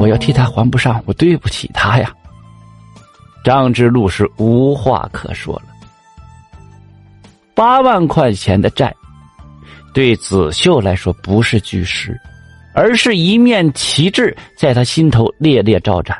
[0.00, 2.10] 我要替他还不上，我对不起他呀。
[3.44, 5.64] 张之路是无话可说了。
[7.54, 8.94] 八万块钱的债，
[9.92, 12.18] 对子秀来说不是巨石，
[12.74, 16.18] 而是一面旗帜，在他心头烈烈招展。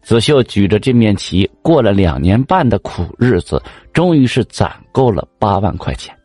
[0.00, 3.60] 子秀举着这面旗，过了两年半的苦日子，
[3.92, 6.16] 终于是攒够了八万块钱。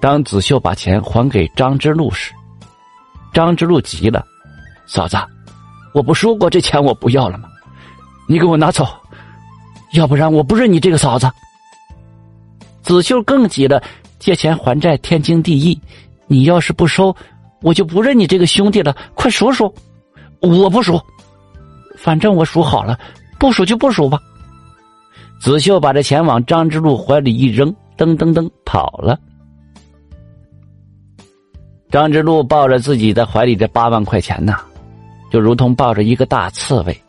[0.00, 2.32] 当子秀把钱还给张之路时，
[3.34, 4.24] 张之路急了
[4.86, 5.18] ：“嫂子，
[5.92, 7.48] 我不说过这钱我不要了吗？
[8.26, 8.86] 你给我拿走，
[9.92, 11.30] 要不然我不认你这个嫂子。”
[12.82, 13.82] 子秀更急了
[14.20, 15.78] ：“借钱还债天经地义，
[16.28, 17.14] 你要是不收，
[17.60, 18.96] 我就不认你这个兄弟了。
[19.14, 19.74] 快数数
[20.40, 21.00] ！”“我不数，
[21.96, 22.98] 反正我数好了，
[23.38, 24.18] 不数就不数吧。”
[25.40, 29.18] 子秀把这钱往张之路怀里一扔，噔噔噔跑了。
[31.94, 34.58] 张之路抱着自己的怀里的八万块钱呐，
[35.30, 37.02] 就如同抱着一个大刺猬。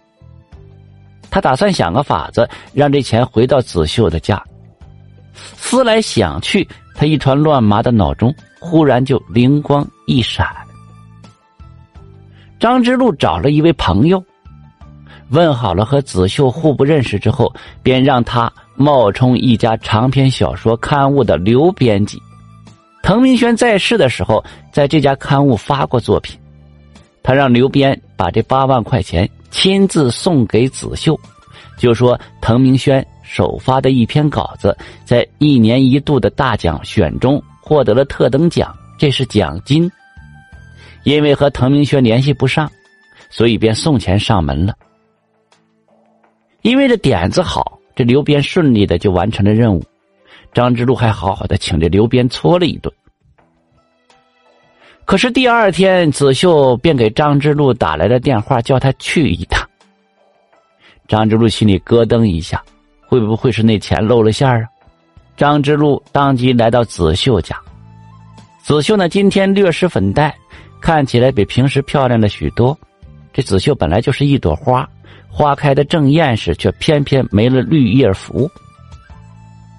[1.31, 4.39] 他打算想个法子，让这钱回到子秀的家。
[5.33, 10.47] 思来想去，他一团乱麻的脑中忽然就灵光一闪。
[12.59, 14.23] 张之路找了一位朋友，
[15.29, 22.21] 问好了和子秀互不认识之后，便让他冒充一家长篇小说刊物的刘编辑。
[23.05, 26.39] 滕明轩在世的时候，在这家刊物发过作品。
[27.21, 31.15] 他让刘编把这八万块钱亲自送给子秀，
[31.77, 34.75] 就说滕明轩首发的一篇稿子
[35.05, 39.87] 在一年一度的大奖选中获得了特等奖，这是奖金。
[41.03, 42.67] 因为和滕明轩联系不上，
[43.29, 44.73] 所以便送钱上门了。
[46.63, 49.83] 因为这点子好，这刘编顺利的就完成了任务。
[50.55, 52.89] 张之路还好好的请这刘编搓了一顿，
[55.03, 59.69] 可是第二天子秀便给张之路打来了电话，叫他去一趟。
[61.09, 62.63] 张之路心里咯噔一下，
[63.05, 64.69] 会不会是那钱露了馅儿啊？
[65.35, 67.59] 张之路当即来到子秀家，
[68.63, 70.33] 子秀呢今天略施粉黛，
[70.79, 72.79] 看起来比平时漂亮了许多。
[73.33, 74.89] 这子秀本来就是一朵花，
[75.27, 78.49] 花开的正艳时，却偏偏没了绿叶服。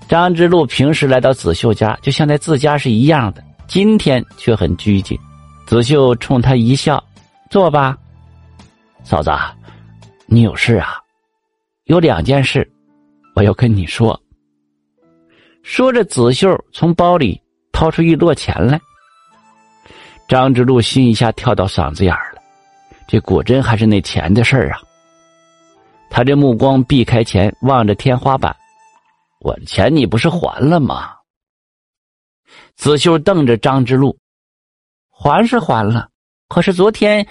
[0.09, 5.19] 张之路平时来到子秀家，就像在自家是一样的，今天却很拘谨。
[5.67, 7.03] 子秀冲他一笑
[7.51, 7.99] ：“坐吧，
[9.03, 9.31] 嫂子，
[10.27, 10.99] 你有事啊？
[11.85, 12.69] 有两件事，
[13.35, 14.21] 我要跟你说。”
[15.65, 17.41] 说着，子秀从包里
[17.73, 18.81] 掏出一摞钱来。
[20.29, 22.41] 张之路心一下跳到嗓子眼了，
[23.09, 24.79] 这果真还是那钱的事儿啊！
[26.09, 28.55] 他这目光避开钱，望着天花板。
[29.41, 31.15] 我钱你不是还了吗？
[32.77, 34.19] 子秀瞪着张之路，
[35.09, 36.11] 还是还了，
[36.49, 37.27] 可是昨天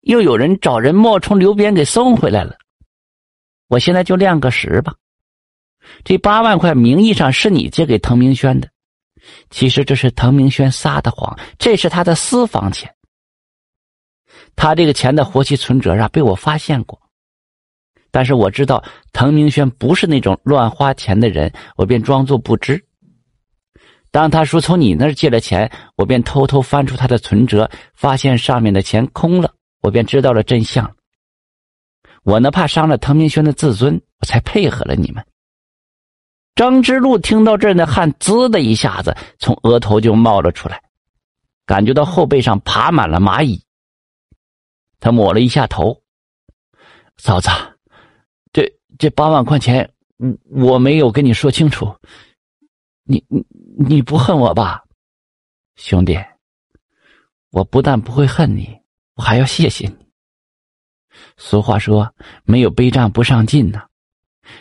[0.00, 2.56] 又有人找人冒充刘编给送回来了。
[3.68, 4.94] 我现在就亮个实吧，
[6.04, 8.68] 这八万块名义上是你借给滕明轩的，
[9.50, 12.94] 其实这是滕明轩撒的谎，这是他的私房钱。
[14.56, 17.00] 他这个钱的活期存折啊，被我发现过。
[18.14, 22.80] 但是我知道滕明轩不是那种乱花钱的人，我便装作不知。
[24.12, 29.52] 当他说从你那儿借了钱，我便偷偷翻出他的存折，发现上面的钱空了，
[29.82, 30.94] 我便知道了真相。
[32.22, 35.26] 我呢怕伤了滕明轩的自尊，我才配合了你们。
[36.54, 40.80] 张之路听到这儿，那汗滋的一下子从额头就冒了出来，
[41.66, 43.64] 感觉到后背上爬满了蚂蚁。
[45.00, 46.00] 他抹了一下头，
[47.16, 47.50] 嫂子。
[48.98, 51.94] 这八万块钱，我我没有跟你说清楚，
[53.04, 53.44] 你你
[53.78, 54.84] 你不恨我吧，
[55.76, 56.18] 兄弟？
[57.50, 58.80] 我不但不会恨你，
[59.14, 59.96] 我还要谢谢你。
[61.36, 63.86] 俗话说，没有背账不上进呐。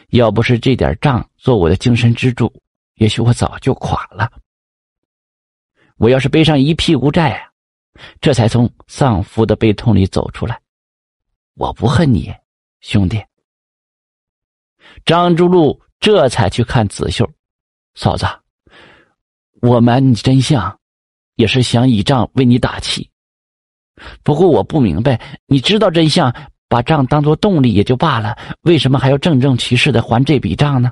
[0.10, 2.54] 要不是这点账做我的精神支柱，
[2.96, 4.32] 也许我早就垮了。
[5.98, 7.52] 我要是背上一屁股债啊，
[8.22, 10.60] 这才从丧夫的悲痛里走出来。
[11.56, 12.34] 我不恨你，
[12.80, 13.24] 兄弟。
[15.06, 17.30] 张之路这才去看子秀，
[17.96, 18.26] 嫂子，
[19.62, 20.80] 我瞒你真相，
[21.36, 23.10] 也是想倚仗为你打气。
[24.24, 26.34] 不过我不明白，你知道真相，
[26.68, 30.92] 把账当做动力也就罢了，为什么还要正正其事的还这笔账呢？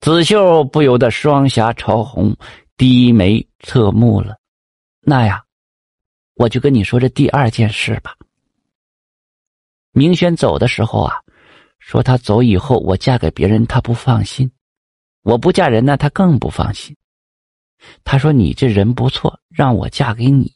[0.00, 2.36] 子秀不由得双颊潮红，
[2.76, 4.36] 低眉侧目了。
[5.00, 5.44] 那呀，
[6.34, 8.14] 我就跟你说这第二件事吧。
[9.92, 11.16] 明轩走的时候啊。
[11.78, 14.48] 说他走以后，我嫁给别人，他不放心；
[15.22, 16.96] 我不嫁人呢，他更不放心。
[18.04, 20.52] 他说：“你这人不错，让我嫁给你。”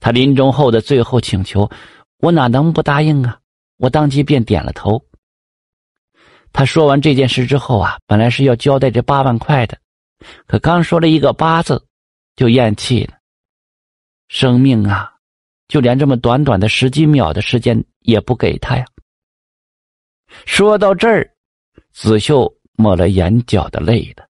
[0.00, 1.70] 他临终后的最后请求，
[2.18, 3.40] 我哪能不答应啊？
[3.78, 5.02] 我当即便点了头。
[6.52, 9.78] 他说完这件事之后啊，本来是要交代这八万块的，
[10.46, 11.86] 可刚说了一个“八”字，
[12.36, 13.14] 就咽气了。
[14.28, 15.14] 生命啊，
[15.68, 18.84] 就连这么短短的十几秒的时间也不给他呀！
[20.46, 21.34] 说到这儿，
[21.92, 24.28] 子秀抹了眼角的泪了。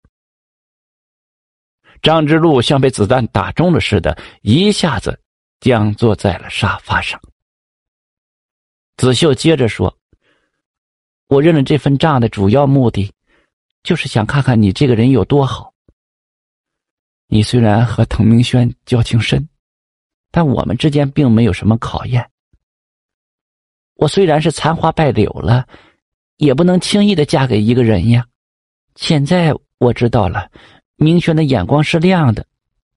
[2.01, 5.21] 张之路像被子弹打中了似的，一下子
[5.61, 7.21] 僵坐在了沙发上。
[8.97, 9.99] 子秀接着说
[11.29, 13.13] ：“我认了这份账的主要目的，
[13.83, 15.75] 就是想看看你这个人有多好。
[17.27, 19.49] 你虽然和滕明轩交情深，
[20.31, 22.31] 但我们之间并没有什么考验。
[23.95, 25.67] 我虽然是残花败柳了，
[26.39, 28.27] 也不能轻易的嫁给一个人呀。
[28.97, 30.51] 现在我知道了。”
[31.01, 32.45] 明轩的眼光是亮的，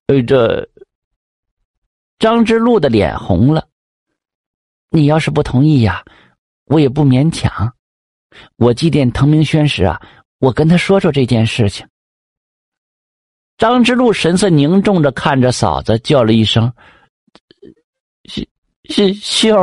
[0.08, 0.68] 呃，这
[2.18, 3.68] 张之路的脸红了。
[4.90, 6.04] 你要是不同意呀，
[6.64, 7.72] 我也不勉强。
[8.56, 10.02] 我祭奠滕明轩时啊，
[10.40, 11.86] 我跟他说说这件事情。
[13.56, 16.74] 张之路神色凝重着看着嫂子，叫了一声
[18.28, 18.42] ：“秀
[18.88, 19.56] 秀秀。”